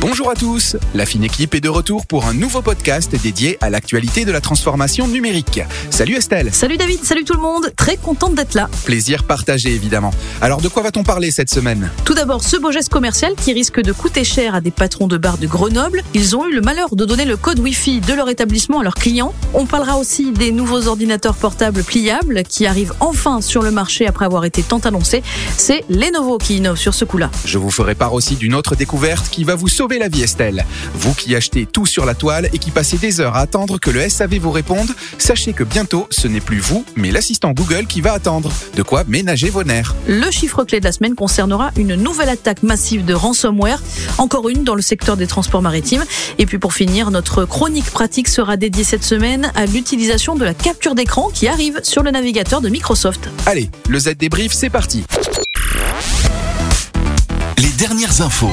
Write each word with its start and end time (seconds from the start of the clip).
Bonjour 0.00 0.30
à 0.30 0.34
tous, 0.34 0.78
la 0.94 1.04
fine 1.04 1.24
équipe 1.24 1.54
est 1.54 1.60
de 1.60 1.68
retour 1.68 2.06
pour 2.06 2.24
un 2.24 2.32
nouveau 2.32 2.62
podcast 2.62 3.14
dédié 3.22 3.58
à 3.60 3.68
l'actualité 3.68 4.24
de 4.24 4.32
la 4.32 4.40
transformation 4.40 5.06
numérique. 5.06 5.60
Salut 5.90 6.14
Estelle. 6.14 6.54
Salut 6.54 6.78
David, 6.78 7.04
salut 7.04 7.24
tout 7.24 7.34
le 7.34 7.42
monde, 7.42 7.70
très 7.76 7.98
contente 7.98 8.34
d'être 8.34 8.54
là. 8.54 8.70
Plaisir 8.86 9.24
partagé 9.24 9.74
évidemment. 9.74 10.14
Alors 10.40 10.62
de 10.62 10.68
quoi 10.68 10.84
va-t-on 10.84 11.02
parler 11.02 11.30
cette 11.30 11.50
semaine? 11.50 11.90
Tout 12.06 12.14
d'abord, 12.14 12.42
ce 12.42 12.56
beau 12.56 12.72
geste 12.72 12.88
commercial 12.88 13.34
qui 13.34 13.52
risque 13.52 13.82
de 13.82 13.92
coûter 13.92 14.24
cher 14.24 14.54
à 14.54 14.62
des 14.62 14.70
patrons 14.70 15.06
de 15.06 15.18
bar 15.18 15.36
de 15.36 15.46
Grenoble. 15.46 16.02
Ils 16.14 16.34
ont 16.34 16.46
eu 16.46 16.54
le 16.54 16.62
malheur 16.62 16.96
de 16.96 17.04
donner 17.04 17.26
le 17.26 17.36
code 17.36 17.58
Wi-Fi 17.58 18.00
de 18.00 18.14
leur 18.14 18.30
établissement 18.30 18.80
à 18.80 18.82
leurs 18.82 18.94
clients. 18.94 19.34
On 19.52 19.66
parlera 19.66 19.98
aussi 19.98 20.32
des 20.32 20.50
nouveaux 20.50 20.86
ordinateurs 20.86 21.36
portables 21.36 21.82
pliables 21.84 22.44
qui 22.44 22.64
arrivent 22.64 22.94
enfin 23.00 23.42
sur 23.42 23.60
le 23.60 23.70
marché 23.70 24.06
après 24.06 24.24
avoir 24.24 24.46
été 24.46 24.62
tant 24.62 24.78
annoncés. 24.78 25.22
C'est 25.58 25.84
Lenovo 25.90 26.38
qui 26.38 26.56
innove 26.56 26.78
sur 26.78 26.94
ce 26.94 27.04
coup-là. 27.04 27.30
Je 27.44 27.58
vous 27.58 27.70
ferai 27.70 27.94
part 27.94 28.14
aussi 28.14 28.36
d'une 28.36 28.54
autre 28.54 28.76
découverte 28.76 29.28
qui 29.28 29.44
va 29.44 29.54
vous 29.54 29.68
sauver 29.68 29.89
la 29.98 30.08
vie 30.08 30.22
Estelle. 30.22 30.64
Vous 30.94 31.14
qui 31.14 31.34
achetez 31.34 31.66
tout 31.66 31.86
sur 31.86 32.04
la 32.04 32.14
toile 32.14 32.48
et 32.52 32.58
qui 32.58 32.70
passez 32.70 32.98
des 32.98 33.20
heures 33.20 33.36
à 33.36 33.40
attendre 33.40 33.78
que 33.78 33.90
le 33.90 34.08
SAV 34.08 34.38
vous 34.38 34.50
réponde, 34.50 34.90
sachez 35.18 35.52
que 35.52 35.64
bientôt 35.64 36.06
ce 36.10 36.28
n'est 36.28 36.40
plus 36.40 36.60
vous, 36.60 36.84
mais 36.96 37.10
l'assistant 37.10 37.52
Google 37.52 37.86
qui 37.86 38.00
va 38.00 38.12
attendre. 38.12 38.52
De 38.76 38.82
quoi 38.82 39.04
ménager 39.06 39.50
vos 39.50 39.64
nerfs. 39.64 39.94
Le 40.06 40.30
chiffre 40.30 40.64
clé 40.64 40.80
de 40.80 40.84
la 40.84 40.92
semaine 40.92 41.14
concernera 41.14 41.70
une 41.76 41.94
nouvelle 41.94 42.28
attaque 42.28 42.62
massive 42.62 43.04
de 43.04 43.14
ransomware, 43.14 43.82
encore 44.18 44.48
une 44.48 44.64
dans 44.64 44.74
le 44.74 44.82
secteur 44.82 45.16
des 45.16 45.26
transports 45.26 45.62
maritimes. 45.62 46.04
Et 46.38 46.46
puis 46.46 46.58
pour 46.58 46.74
finir, 46.74 47.10
notre 47.10 47.44
chronique 47.44 47.90
pratique 47.90 48.28
sera 48.28 48.56
dédiée 48.56 48.84
cette 48.84 49.04
semaine 49.04 49.50
à 49.54 49.66
l'utilisation 49.66 50.34
de 50.34 50.44
la 50.44 50.54
capture 50.54 50.94
d'écran 50.94 51.30
qui 51.32 51.48
arrive 51.48 51.80
sur 51.82 52.02
le 52.02 52.10
navigateur 52.10 52.60
de 52.60 52.68
Microsoft. 52.68 53.28
Allez, 53.46 53.70
le 53.88 53.98
Z 53.98 54.16
débrief, 54.18 54.52
c'est 54.52 54.70
parti. 54.70 55.04
Les 57.58 57.70
dernières 57.70 58.22
infos. 58.22 58.50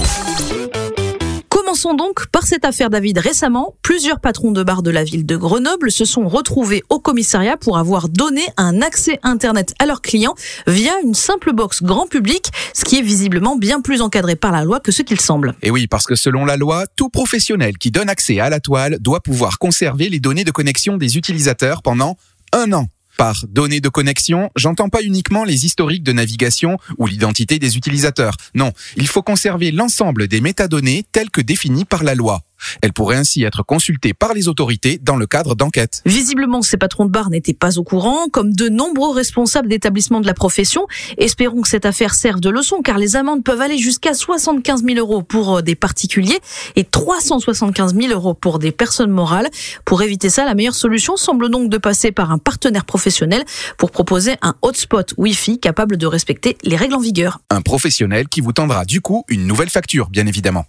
Commençons 1.67 1.95
donc 1.95 2.27
par 2.27 2.47
cette 2.47 2.63
affaire 2.63 2.89
David. 2.89 3.17
Récemment, 3.17 3.75
plusieurs 3.81 4.21
patrons 4.21 4.53
de 4.53 4.63
bars 4.63 4.83
de 4.83 4.89
la 4.89 5.03
ville 5.03 5.25
de 5.25 5.35
Grenoble 5.35 5.91
se 5.91 6.05
sont 6.05 6.29
retrouvés 6.29 6.81
au 6.87 6.99
commissariat 6.99 7.57
pour 7.57 7.77
avoir 7.77 8.07
donné 8.07 8.39
un 8.55 8.81
accès 8.81 9.19
Internet 9.21 9.73
à 9.77 9.85
leurs 9.85 10.01
clients 10.01 10.33
via 10.65 10.93
une 11.03 11.13
simple 11.13 11.51
box 11.51 11.83
grand 11.83 12.07
public, 12.07 12.51
ce 12.73 12.85
qui 12.85 12.99
est 12.99 13.01
visiblement 13.01 13.57
bien 13.57 13.81
plus 13.81 14.01
encadré 14.01 14.37
par 14.37 14.53
la 14.53 14.63
loi 14.63 14.79
que 14.79 14.93
ce 14.93 15.01
qu'il 15.01 15.19
semble. 15.19 15.55
Et 15.61 15.69
oui, 15.69 15.87
parce 15.87 16.05
que 16.05 16.15
selon 16.15 16.45
la 16.45 16.55
loi, 16.55 16.85
tout 16.95 17.09
professionnel 17.09 17.77
qui 17.77 17.91
donne 17.91 18.07
accès 18.07 18.39
à 18.39 18.49
la 18.49 18.61
toile 18.61 18.99
doit 19.01 19.19
pouvoir 19.19 19.59
conserver 19.59 20.07
les 20.07 20.21
données 20.21 20.45
de 20.45 20.51
connexion 20.51 20.95
des 20.95 21.17
utilisateurs 21.17 21.81
pendant 21.81 22.15
un 22.53 22.71
an. 22.71 22.87
Par 23.17 23.45
données 23.49 23.81
de 23.81 23.89
connexion, 23.89 24.51
j'entends 24.55 24.89
pas 24.89 25.01
uniquement 25.01 25.43
les 25.43 25.65
historiques 25.65 26.03
de 26.03 26.13
navigation 26.13 26.77
ou 26.99 27.07
l'identité 27.07 27.57
des 27.57 27.75
utilisateurs. 27.75 28.35
Non, 28.53 28.73
il 28.95 29.07
faut 29.07 29.23
conserver 29.23 29.71
l'ensemble 29.71 30.27
des 30.27 30.39
métadonnées 30.39 31.03
telles 31.11 31.31
que 31.31 31.41
définies 31.41 31.85
par 31.85 32.03
la 32.03 32.13
loi. 32.13 32.41
Elle 32.81 32.93
pourrait 32.93 33.17
ainsi 33.17 33.43
être 33.43 33.63
consultée 33.63 34.13
par 34.13 34.33
les 34.33 34.47
autorités 34.47 34.99
dans 35.01 35.15
le 35.15 35.27
cadre 35.27 35.55
d'enquêtes. 35.55 36.01
Visiblement, 36.05 36.61
ces 36.61 36.77
patrons 36.77 37.05
de 37.05 37.11
bar 37.11 37.29
n'étaient 37.29 37.53
pas 37.53 37.77
au 37.77 37.83
courant, 37.83 38.27
comme 38.31 38.53
de 38.53 38.69
nombreux 38.69 39.13
responsables 39.13 39.67
d'établissements 39.67 40.21
de 40.21 40.27
la 40.27 40.33
profession. 40.33 40.87
Espérons 41.17 41.61
que 41.61 41.69
cette 41.69 41.85
affaire 41.85 42.13
serve 42.13 42.39
de 42.39 42.49
leçon, 42.49 42.81
car 42.81 42.97
les 42.97 43.15
amendes 43.15 43.43
peuvent 43.43 43.61
aller 43.61 43.77
jusqu'à 43.77 44.13
75 44.13 44.83
000 44.83 44.97
euros 44.97 45.21
pour 45.21 45.57
euh, 45.57 45.61
des 45.61 45.75
particuliers 45.75 46.39
et 46.75 46.83
375 46.83 47.95
000 47.95 48.11
euros 48.11 48.33
pour 48.33 48.59
des 48.59 48.71
personnes 48.71 49.11
morales. 49.11 49.49
Pour 49.85 50.01
éviter 50.01 50.29
ça, 50.29 50.45
la 50.45 50.55
meilleure 50.55 50.75
solution 50.75 51.17
semble 51.17 51.49
donc 51.49 51.69
de 51.69 51.77
passer 51.77 52.11
par 52.11 52.31
un 52.31 52.37
partenaire 52.37 52.85
professionnel 52.85 53.43
pour 53.77 53.91
proposer 53.91 54.35
un 54.41 54.55
hotspot 54.61 55.13
Wi-Fi 55.17 55.59
capable 55.59 55.97
de 55.97 56.07
respecter 56.07 56.57
les 56.63 56.75
règles 56.75 56.95
en 56.95 56.99
vigueur. 56.99 57.39
Un 57.49 57.61
professionnel 57.61 58.27
qui 58.27 58.41
vous 58.41 58.53
tendra 58.53 58.85
du 58.85 59.01
coup 59.01 59.23
une 59.27 59.45
nouvelle 59.45 59.69
facture, 59.69 60.09
bien 60.09 60.27
évidemment. 60.27 60.65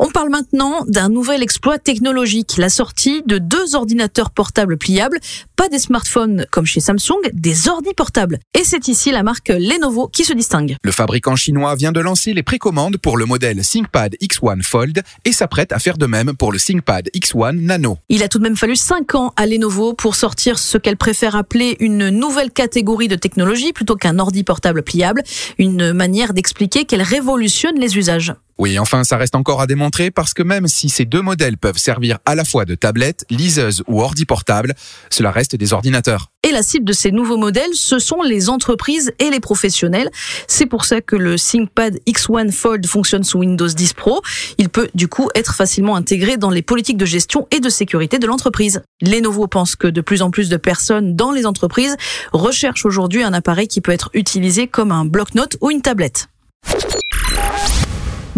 On 0.00 0.10
parle 0.10 0.30
maintenant 0.30 0.84
d'un 0.86 1.08
nouvel 1.08 1.42
exploit 1.42 1.78
technologique, 1.78 2.56
la 2.56 2.68
sortie 2.68 3.22
de 3.26 3.38
deux 3.38 3.74
ordinateurs 3.74 4.30
portables 4.30 4.78
pliables, 4.78 5.18
pas 5.58 5.68
des 5.68 5.80
smartphones 5.80 6.46
comme 6.52 6.66
chez 6.66 6.78
Samsung, 6.78 7.18
des 7.32 7.68
ordi 7.68 7.92
portables. 7.92 8.38
Et 8.54 8.62
c'est 8.62 8.86
ici 8.86 9.10
la 9.10 9.24
marque 9.24 9.48
Lenovo 9.48 10.06
qui 10.06 10.24
se 10.24 10.32
distingue. 10.32 10.76
Le 10.84 10.92
fabricant 10.92 11.34
chinois 11.34 11.74
vient 11.74 11.90
de 11.90 11.98
lancer 11.98 12.32
les 12.32 12.44
précommandes 12.44 12.96
pour 12.96 13.16
le 13.16 13.26
modèle 13.26 13.60
ThinkPad 13.60 14.14
X1 14.22 14.62
Fold 14.62 15.02
et 15.24 15.32
s'apprête 15.32 15.72
à 15.72 15.80
faire 15.80 15.98
de 15.98 16.06
même 16.06 16.36
pour 16.36 16.52
le 16.52 16.60
ThinkPad 16.60 17.10
X1 17.12 17.58
Nano. 17.58 17.98
Il 18.08 18.22
a 18.22 18.28
tout 18.28 18.38
de 18.38 18.44
même 18.44 18.56
fallu 18.56 18.76
5 18.76 19.16
ans 19.16 19.32
à 19.34 19.46
Lenovo 19.46 19.94
pour 19.94 20.14
sortir 20.14 20.60
ce 20.60 20.78
qu'elle 20.78 20.96
préfère 20.96 21.34
appeler 21.34 21.76
une 21.80 22.08
nouvelle 22.08 22.52
catégorie 22.52 23.08
de 23.08 23.16
technologie 23.16 23.72
plutôt 23.72 23.96
qu'un 23.96 24.20
ordi 24.20 24.44
portable 24.44 24.84
pliable, 24.84 25.24
une 25.58 25.92
manière 25.92 26.34
d'expliquer 26.34 26.84
qu'elle 26.84 27.02
révolutionne 27.02 27.80
les 27.80 27.98
usages. 27.98 28.32
Oui, 28.58 28.76
enfin, 28.76 29.04
ça 29.04 29.16
reste 29.16 29.36
encore 29.36 29.60
à 29.60 29.68
démontrer 29.68 30.10
parce 30.10 30.34
que 30.34 30.42
même 30.42 30.66
si 30.66 30.88
ces 30.88 31.04
deux 31.04 31.22
modèles 31.22 31.56
peuvent 31.56 31.78
servir 31.78 32.18
à 32.26 32.34
la 32.34 32.44
fois 32.44 32.64
de 32.64 32.74
tablette, 32.74 33.24
liseuse 33.30 33.84
ou 33.86 34.02
ordi 34.02 34.24
portable, 34.24 34.74
cela 35.10 35.30
reste 35.30 35.47
des 35.56 35.72
ordinateurs. 35.72 36.30
Et 36.42 36.52
la 36.52 36.62
cible 36.62 36.84
de 36.84 36.92
ces 36.92 37.10
nouveaux 37.10 37.36
modèles, 37.36 37.74
ce 37.74 37.98
sont 37.98 38.22
les 38.22 38.48
entreprises 38.48 39.12
et 39.18 39.30
les 39.30 39.40
professionnels. 39.40 40.10
C'est 40.46 40.66
pour 40.66 40.84
ça 40.84 41.00
que 41.00 41.16
le 41.16 41.36
ThinkPad 41.36 41.98
X1 42.06 42.52
Fold 42.52 42.86
fonctionne 42.86 43.24
sous 43.24 43.38
Windows 43.38 43.66
10 43.66 43.92
Pro. 43.94 44.22
Il 44.58 44.68
peut 44.68 44.88
du 44.94 45.08
coup 45.08 45.28
être 45.34 45.54
facilement 45.54 45.96
intégré 45.96 46.36
dans 46.36 46.50
les 46.50 46.62
politiques 46.62 46.96
de 46.96 47.06
gestion 47.06 47.46
et 47.50 47.60
de 47.60 47.68
sécurité 47.68 48.18
de 48.18 48.26
l'entreprise. 48.26 48.82
Lenovo 49.02 49.46
pense 49.46 49.76
que 49.76 49.88
de 49.88 50.00
plus 50.00 50.22
en 50.22 50.30
plus 50.30 50.48
de 50.48 50.56
personnes 50.56 51.16
dans 51.16 51.32
les 51.32 51.46
entreprises 51.46 51.96
recherchent 52.32 52.86
aujourd'hui 52.86 53.22
un 53.22 53.32
appareil 53.32 53.68
qui 53.68 53.80
peut 53.80 53.92
être 53.92 54.10
utilisé 54.14 54.66
comme 54.66 54.92
un 54.92 55.04
bloc-notes 55.04 55.56
ou 55.60 55.70
une 55.70 55.82
tablette. 55.82 56.28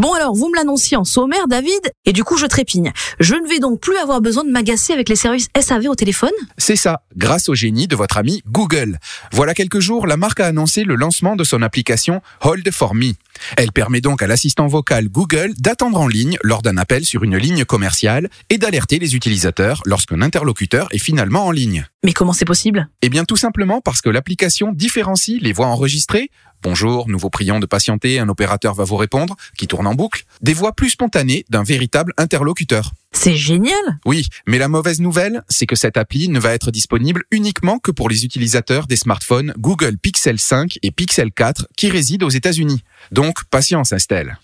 Bon 0.00 0.15
alors, 0.15 0.34
vous 0.34 0.49
me 0.49 0.56
l'annonciez 0.56 0.97
en 0.97 1.05
sommaire, 1.05 1.47
David, 1.47 1.93
et 2.06 2.15
du 2.15 2.25
coup 2.25 2.38
je 2.38 2.47
trépigne. 2.47 2.91
Je 3.19 3.34
ne 3.34 3.47
vais 3.47 3.59
donc 3.59 3.81
plus 3.81 3.99
avoir 3.99 4.22
besoin 4.22 4.44
de 4.44 4.50
m'agacer 4.50 4.94
avec 4.94 5.11
les 5.11 5.15
services 5.15 5.49
SAV 5.61 5.91
au 5.91 5.94
téléphone? 5.94 6.31
C'est 6.56 6.75
ça, 6.75 7.03
grâce 7.19 7.50
au 7.50 7.55
génie 7.55 7.87
de 7.87 7.97
votre 7.97 8.16
ami 8.16 8.43
Google. 8.47 8.99
Voilà 9.31 9.53
quelques 9.53 9.81
jours, 9.81 10.06
la 10.06 10.16
marque 10.16 10.41
a 10.41 10.47
annoncé 10.47 10.84
le 10.84 10.94
lancement 10.94 11.37
de 11.37 11.44
son 11.44 11.61
application 11.61 12.22
Hold 12.41 12.71
for 12.71 12.94
Me. 12.94 13.12
Elle 13.57 13.73
permet 13.73 14.01
donc 14.01 14.23
à 14.23 14.27
l'assistant 14.27 14.67
vocal 14.67 15.09
Google 15.09 15.53
d'attendre 15.59 16.01
en 16.01 16.09
ligne 16.09 16.39
lors 16.43 16.63
d'un 16.63 16.77
appel 16.77 17.05
sur 17.05 17.25
une 17.25 17.37
ligne 17.37 17.65
commerciale 17.65 18.29
et 18.49 18.59
d'alerter 18.59 18.99
les 18.99 19.15
utilisateurs 19.15 19.83
lorsqu'un 19.87 20.23
interlocuteur 20.23 20.89
est 20.93 20.99
finalement 20.99 21.47
en 21.47 21.51
ligne. 21.51 21.87
Mais 22.05 22.13
comment 22.13 22.33
c'est 22.33 22.45
possible? 22.45 22.89
Eh 23.03 23.09
bien 23.09 23.25
tout 23.25 23.37
simplement 23.37 23.81
parce 23.81 24.01
que 24.01 24.11
l'application 24.11 24.73
différencie 24.73 25.41
les 25.41 25.53
voix 25.53 25.67
enregistrées 25.67 26.31
Bonjour, 26.63 27.09
nous 27.09 27.19
vous 27.19 27.31
prions 27.31 27.59
de 27.59 27.65
patienter, 27.65 28.19
un 28.19 28.29
opérateur 28.29 28.75
va 28.75 28.85
vous 28.85 28.97
répondre, 28.97 29.35
qui 29.57 29.67
tourne 29.67 29.87
en 29.87 29.95
boucle, 29.95 30.25
des 30.43 30.53
voix 30.53 30.73
plus 30.73 30.91
spontanées 30.91 31.47
d'un 31.49 31.62
véritable 31.62 32.12
interlocuteur. 32.19 32.93
C'est 33.12 33.37
génial 33.37 33.75
Oui, 34.06 34.28
mais 34.47 34.59
la 34.59 34.69
mauvaise 34.69 35.00
nouvelle, 35.00 35.43
c'est 35.48 35.66
que 35.66 35.76
cette 35.76 35.97
appli 35.97 36.28
ne 36.28 36.38
va 36.38 36.53
être 36.53 36.71
disponible 36.71 37.25
uniquement 37.31 37.78
que 37.78 37.91
pour 37.91 38.09
les 38.09 38.25
utilisateurs 38.25 38.87
des 38.87 38.97
smartphones 38.97 39.53
Google 39.59 39.98
Pixel 39.98 40.38
5 40.38 40.78
et 40.82 40.91
Pixel 40.91 41.32
4 41.32 41.66
qui 41.76 41.91
résident 41.91 42.26
aux 42.26 42.31
États-Unis. 42.31 42.82
Donc, 43.10 43.44
patience 43.50 43.93
Estelle. 43.93 44.38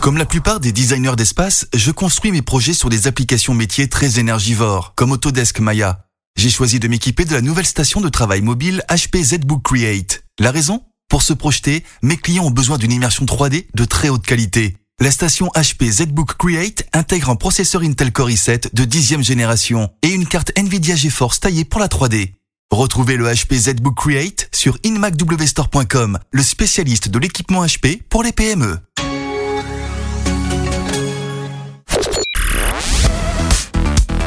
Comme 0.00 0.18
la 0.18 0.26
plupart 0.26 0.58
des 0.58 0.72
designers 0.72 1.16
d'espace, 1.16 1.68
je 1.72 1.92
construis 1.92 2.32
mes 2.32 2.42
projets 2.42 2.74
sur 2.74 2.88
des 2.88 3.06
applications 3.06 3.54
métiers 3.54 3.88
très 3.88 4.18
énergivores, 4.18 4.94
comme 4.96 5.12
Autodesk 5.12 5.60
Maya. 5.60 6.06
J'ai 6.36 6.50
choisi 6.50 6.80
de 6.80 6.88
m'équiper 6.88 7.24
de 7.24 7.34
la 7.34 7.40
nouvelle 7.40 7.66
station 7.66 8.00
de 8.00 8.08
travail 8.08 8.42
mobile 8.42 8.82
HP 8.88 9.22
ZBook 9.22 9.62
Create. 9.62 10.24
La 10.40 10.50
raison? 10.50 10.82
Pour 11.08 11.22
se 11.22 11.34
projeter, 11.34 11.84
mes 12.02 12.16
clients 12.16 12.46
ont 12.46 12.50
besoin 12.50 12.78
d'une 12.78 12.90
immersion 12.90 13.26
3D 13.26 13.66
de 13.74 13.84
très 13.84 14.08
haute 14.08 14.26
qualité. 14.26 14.76
La 15.00 15.10
station 15.10 15.48
HP 15.54 15.90
ZBook 15.90 16.34
Create 16.36 16.86
intègre 16.92 17.30
un 17.30 17.36
processeur 17.36 17.82
Intel 17.82 18.12
Core 18.12 18.30
i7 18.30 18.72
de 18.72 18.84
10e 18.84 19.22
génération 19.22 19.90
et 20.02 20.10
une 20.10 20.26
carte 20.26 20.52
Nvidia 20.56 20.94
GeForce 20.94 21.40
taillée 21.40 21.64
pour 21.64 21.80
la 21.80 21.88
3D. 21.88 22.34
Retrouvez 22.70 23.16
le 23.16 23.26
HP 23.26 23.54
ZBook 23.54 23.96
Create 23.96 24.48
sur 24.52 24.78
inmacwstore.com, 24.84 26.18
le 26.30 26.42
spécialiste 26.42 27.08
de 27.08 27.18
l'équipement 27.18 27.64
HP 27.64 28.02
pour 28.08 28.22
les 28.22 28.32
PME. 28.32 28.78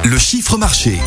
Le 0.04 0.20
chiffre 0.20 0.58
marché. 0.58 1.00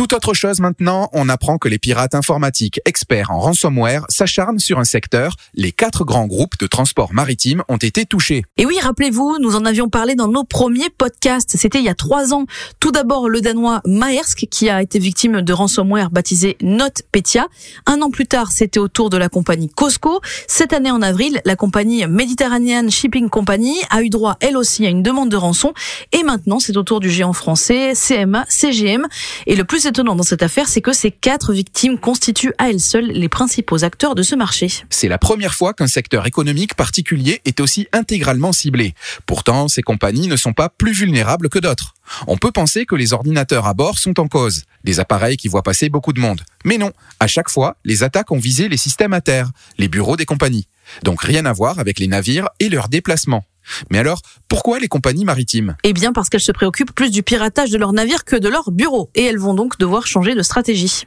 Tout 0.00 0.14
autre 0.14 0.32
chose 0.32 0.60
maintenant, 0.60 1.10
on 1.12 1.28
apprend 1.28 1.58
que 1.58 1.68
les 1.68 1.78
pirates 1.78 2.14
informatiques 2.14 2.80
experts 2.86 3.30
en 3.30 3.38
ransomware 3.38 4.06
s'acharnent 4.08 4.58
sur 4.58 4.78
un 4.78 4.84
secteur. 4.84 5.34
Les 5.52 5.72
quatre 5.72 6.06
grands 6.06 6.26
groupes 6.26 6.58
de 6.58 6.66
transport 6.66 7.12
maritime 7.12 7.62
ont 7.68 7.76
été 7.76 8.06
touchés. 8.06 8.46
Et 8.56 8.64
oui, 8.64 8.78
rappelez-vous, 8.80 9.36
nous 9.42 9.56
en 9.56 9.66
avions 9.66 9.90
parlé 9.90 10.14
dans 10.14 10.28
nos 10.28 10.42
premiers 10.42 10.88
podcasts. 10.88 11.54
C'était 11.58 11.80
il 11.80 11.84
y 11.84 11.90
a 11.90 11.94
trois 11.94 12.32
ans. 12.32 12.46
Tout 12.80 12.92
d'abord, 12.92 13.28
le 13.28 13.42
Danois 13.42 13.82
Maersk, 13.84 14.46
qui 14.50 14.70
a 14.70 14.80
été 14.80 14.98
victime 14.98 15.42
de 15.42 15.52
ransomware 15.52 16.08
baptisé 16.08 16.56
NotPetya. 16.62 17.48
Un 17.84 18.00
an 18.00 18.10
plus 18.10 18.26
tard, 18.26 18.52
c'était 18.52 18.80
au 18.80 18.88
tour 18.88 19.10
de 19.10 19.18
la 19.18 19.28
compagnie 19.28 19.68
Costco. 19.68 20.22
Cette 20.48 20.72
année, 20.72 20.90
en 20.90 21.02
avril, 21.02 21.42
la 21.44 21.56
compagnie 21.56 22.06
Mediterranean 22.06 22.88
Shipping 22.88 23.28
Company 23.28 23.76
a 23.90 24.00
eu 24.00 24.08
droit, 24.08 24.38
elle 24.40 24.56
aussi, 24.56 24.86
à 24.86 24.88
une 24.88 25.02
demande 25.02 25.28
de 25.28 25.36
rançon. 25.36 25.74
Et 26.12 26.22
maintenant, 26.22 26.58
c'est 26.58 26.78
au 26.78 26.84
tour 26.84 27.00
du 27.00 27.10
géant 27.10 27.34
français, 27.34 27.92
CMA, 27.94 28.46
CGM. 28.48 29.06
Et 29.46 29.56
le 29.56 29.64
plus 29.64 29.89
étonnant 29.90 30.16
dans 30.16 30.22
cette 30.22 30.42
affaire, 30.42 30.68
c'est 30.68 30.80
que 30.80 30.92
ces 30.92 31.10
quatre 31.10 31.52
victimes 31.52 31.98
constituent 31.98 32.54
à 32.58 32.70
elles 32.70 32.80
seules 32.80 33.10
les 33.10 33.28
principaux 33.28 33.84
acteurs 33.84 34.14
de 34.14 34.22
ce 34.22 34.34
marché. 34.34 34.68
C'est 34.88 35.08
la 35.08 35.18
première 35.18 35.54
fois 35.54 35.74
qu'un 35.74 35.86
secteur 35.86 36.26
économique 36.26 36.74
particulier 36.74 37.40
est 37.44 37.60
aussi 37.60 37.88
intégralement 37.92 38.52
ciblé. 38.52 38.94
Pourtant, 39.26 39.68
ces 39.68 39.82
compagnies 39.82 40.28
ne 40.28 40.36
sont 40.36 40.52
pas 40.52 40.68
plus 40.68 40.92
vulnérables 40.92 41.48
que 41.48 41.58
d'autres. 41.58 41.94
On 42.26 42.38
peut 42.38 42.52
penser 42.52 42.86
que 42.86 42.94
les 42.94 43.12
ordinateurs 43.12 43.66
à 43.66 43.74
bord 43.74 43.98
sont 43.98 44.18
en 44.20 44.28
cause, 44.28 44.64
des 44.84 45.00
appareils 45.00 45.36
qui 45.36 45.48
voient 45.48 45.62
passer 45.62 45.88
beaucoup 45.88 46.12
de 46.12 46.20
monde. 46.20 46.42
Mais 46.64 46.78
non, 46.78 46.92
à 47.18 47.26
chaque 47.26 47.50
fois, 47.50 47.76
les 47.84 48.02
attaques 48.02 48.30
ont 48.30 48.38
visé 48.38 48.68
les 48.68 48.76
systèmes 48.76 49.12
à 49.12 49.20
terre, 49.20 49.50
les 49.78 49.88
bureaux 49.88 50.16
des 50.16 50.24
compagnies. 50.24 50.66
Donc 51.02 51.22
rien 51.22 51.46
à 51.46 51.52
voir 51.52 51.78
avec 51.78 51.98
les 51.98 52.08
navires 52.08 52.48
et 52.58 52.68
leurs 52.68 52.88
déplacements. 52.88 53.44
Mais 53.90 53.98
alors, 53.98 54.20
pourquoi 54.48 54.78
les 54.78 54.88
compagnies 54.88 55.24
maritimes? 55.24 55.76
Eh 55.84 55.92
bien 55.92 56.12
parce 56.12 56.28
qu'elles 56.28 56.40
se 56.40 56.52
préoccupent 56.52 56.94
plus 56.94 57.10
du 57.10 57.22
piratage 57.22 57.70
de 57.70 57.78
leurs 57.78 57.92
navires 57.92 58.24
que 58.24 58.36
de 58.36 58.48
leurs 58.48 58.70
bureaux, 58.70 59.10
et 59.14 59.24
elles 59.24 59.38
vont 59.38 59.54
donc 59.54 59.78
devoir 59.78 60.06
changer 60.06 60.34
de 60.34 60.42
stratégie. 60.42 61.06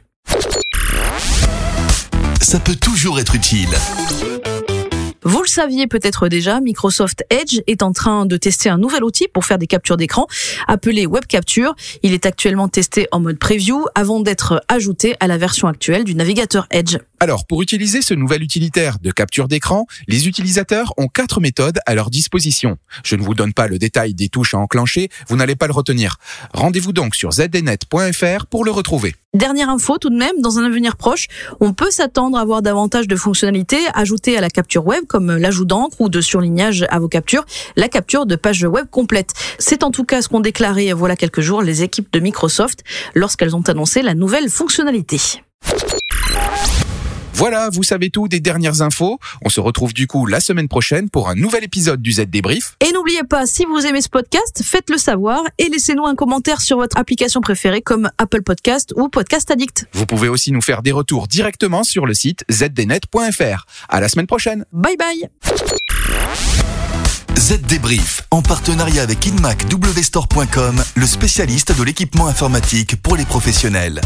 Ça 2.40 2.60
peut 2.60 2.76
toujours 2.76 3.18
être 3.18 3.34
utile. 3.34 3.70
Vous 5.26 5.40
le 5.40 5.48
saviez 5.48 5.86
peut-être 5.86 6.28
déjà, 6.28 6.60
Microsoft 6.60 7.24
Edge 7.30 7.60
est 7.66 7.82
en 7.82 7.92
train 7.92 8.26
de 8.26 8.36
tester 8.36 8.68
un 8.68 8.76
nouvel 8.76 9.02
outil 9.02 9.26
pour 9.26 9.46
faire 9.46 9.56
des 9.56 9.66
captures 9.66 9.96
d'écran 9.96 10.26
appelé 10.68 11.06
Web 11.06 11.24
Capture. 11.24 11.74
Il 12.02 12.12
est 12.12 12.26
actuellement 12.26 12.68
testé 12.68 13.08
en 13.10 13.20
mode 13.20 13.38
preview 13.38 13.86
avant 13.94 14.20
d'être 14.20 14.62
ajouté 14.68 15.16
à 15.20 15.26
la 15.26 15.38
version 15.38 15.66
actuelle 15.66 16.04
du 16.04 16.14
navigateur 16.14 16.66
Edge. 16.70 16.98
Alors, 17.24 17.46
pour 17.46 17.62
utiliser 17.62 18.02
ce 18.02 18.12
nouvel 18.12 18.42
utilitaire 18.42 18.98
de 19.00 19.10
capture 19.10 19.48
d'écran, 19.48 19.86
les 20.08 20.28
utilisateurs 20.28 20.92
ont 20.98 21.08
quatre 21.08 21.40
méthodes 21.40 21.78
à 21.86 21.94
leur 21.94 22.10
disposition. 22.10 22.76
Je 23.02 23.16
ne 23.16 23.22
vous 23.22 23.32
donne 23.32 23.54
pas 23.54 23.66
le 23.66 23.78
détail 23.78 24.12
des 24.12 24.28
touches 24.28 24.52
à 24.52 24.58
enclencher, 24.58 25.08
vous 25.28 25.36
n'allez 25.36 25.56
pas 25.56 25.66
le 25.66 25.72
retenir. 25.72 26.18
Rendez-vous 26.52 26.92
donc 26.92 27.14
sur 27.14 27.32
zdnet.fr 27.32 28.44
pour 28.44 28.66
le 28.66 28.70
retrouver. 28.70 29.14
Dernière 29.32 29.70
info 29.70 29.96
tout 29.96 30.10
de 30.10 30.18
même, 30.18 30.38
dans 30.42 30.58
un 30.58 30.64
avenir 30.64 30.98
proche, 30.98 31.28
on 31.60 31.72
peut 31.72 31.90
s'attendre 31.90 32.36
à 32.36 32.42
avoir 32.42 32.60
davantage 32.60 33.08
de 33.08 33.16
fonctionnalités 33.16 33.80
ajoutées 33.94 34.36
à 34.36 34.42
la 34.42 34.50
capture 34.50 34.86
web 34.86 35.06
comme 35.08 35.34
l'ajout 35.34 35.64
d'encre 35.64 36.02
ou 36.02 36.10
de 36.10 36.20
surlignage 36.20 36.84
à 36.90 36.98
vos 36.98 37.08
captures, 37.08 37.46
la 37.74 37.88
capture 37.88 38.26
de 38.26 38.36
pages 38.36 38.64
web 38.64 38.84
complète. 38.90 39.32
C'est 39.58 39.82
en 39.82 39.90
tout 39.90 40.04
cas 40.04 40.20
ce 40.20 40.28
qu'ont 40.28 40.40
déclaré 40.40 40.92
voilà 40.92 41.16
quelques 41.16 41.40
jours 41.40 41.62
les 41.62 41.82
équipes 41.82 42.12
de 42.12 42.20
Microsoft 42.20 42.84
lorsqu'elles 43.14 43.56
ont 43.56 43.62
annoncé 43.62 44.02
la 44.02 44.12
nouvelle 44.12 44.50
fonctionnalité. 44.50 45.40
Voilà, 47.34 47.68
vous 47.70 47.82
savez 47.82 48.10
tout 48.10 48.28
des 48.28 48.40
dernières 48.40 48.80
infos. 48.80 49.18
On 49.44 49.48
se 49.48 49.60
retrouve 49.60 49.92
du 49.92 50.06
coup 50.06 50.24
la 50.26 50.38
semaine 50.40 50.68
prochaine 50.68 51.10
pour 51.10 51.28
un 51.28 51.34
nouvel 51.34 51.64
épisode 51.64 52.00
du 52.00 52.12
Z 52.12 52.26
Débrief. 52.28 52.76
Et 52.80 52.92
n'oubliez 52.92 53.24
pas, 53.28 53.44
si 53.46 53.64
vous 53.64 53.84
aimez 53.86 54.02
ce 54.02 54.08
podcast, 54.08 54.62
faites-le 54.64 54.98
savoir 54.98 55.42
et 55.58 55.68
laissez-nous 55.68 56.06
un 56.06 56.14
commentaire 56.14 56.60
sur 56.60 56.76
votre 56.76 56.96
application 56.96 57.40
préférée 57.40 57.82
comme 57.82 58.08
Apple 58.18 58.42
Podcast 58.42 58.94
ou 58.96 59.08
Podcast 59.08 59.50
Addict. 59.50 59.86
Vous 59.92 60.06
pouvez 60.06 60.28
aussi 60.28 60.52
nous 60.52 60.62
faire 60.62 60.82
des 60.82 60.92
retours 60.92 61.26
directement 61.26 61.82
sur 61.82 62.06
le 62.06 62.14
site 62.14 62.44
zdnet.fr. 62.50 63.66
À 63.88 64.00
la 64.00 64.08
semaine 64.08 64.28
prochaine. 64.28 64.64
Bye 64.72 64.96
bye. 64.96 65.28
Z 67.36 67.60
Débrief, 67.62 68.22
en 68.30 68.42
partenariat 68.42 69.02
avec 69.02 69.26
InMac 69.26 69.64
WStore.com, 69.72 70.82
le 70.94 71.06
spécialiste 71.06 71.76
de 71.76 71.82
l'équipement 71.82 72.28
informatique 72.28 73.02
pour 73.02 73.16
les 73.16 73.24
professionnels. 73.24 74.00